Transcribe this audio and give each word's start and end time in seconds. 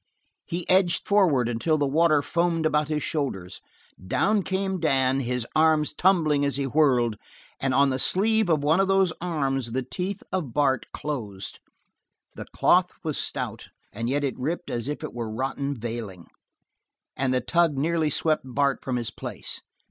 He 0.47 0.67
edged 0.67 1.07
forward 1.07 1.47
until 1.47 1.77
the 1.77 1.85
water 1.85 2.23
foamed 2.23 2.65
about 2.65 2.87
his 2.87 3.03
shoulders. 3.03 3.61
Down 4.03 4.41
came 4.41 4.79
Dan, 4.79 5.19
his 5.19 5.45
arms 5.55 5.93
tumbling 5.93 6.43
as 6.43 6.55
he 6.55 6.63
whirled, 6.63 7.17
and 7.59 7.71
on 7.71 7.91
the 7.91 7.99
sleeve 7.99 8.49
of 8.49 8.63
one 8.63 8.79
of 8.79 8.87
those 8.87 9.13
arms 9.21 9.73
the 9.73 9.83
teeth 9.83 10.23
of 10.31 10.55
Bart 10.55 10.87
closed. 10.91 11.59
The 12.33 12.45
cloth 12.45 12.93
was 13.03 13.19
stout, 13.19 13.67
and 13.93 14.09
yet 14.09 14.23
it 14.23 14.39
ripped 14.39 14.71
as 14.71 14.87
if 14.87 15.03
it 15.03 15.13
were 15.13 15.29
rotten 15.29 15.75
veiling, 15.75 16.29
and 17.15 17.31
the 17.31 17.39
tug 17.39 17.77
nearly 17.77 18.09
swept 18.09 18.41
Bart 18.43 18.81
from 18.83 18.95
his 18.95 19.11
place. 19.11 19.61